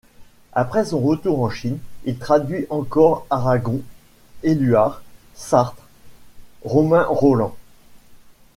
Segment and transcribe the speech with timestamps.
[0.53, 3.81] Après son retour en Chine, il traduit encore Aragon,
[4.41, 5.03] Éluard,
[5.35, 5.83] Sartre,
[6.63, 7.55] Romain Rolland.